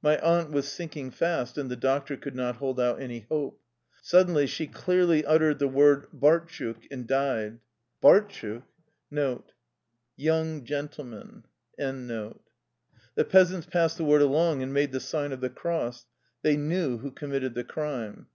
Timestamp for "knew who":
16.56-17.10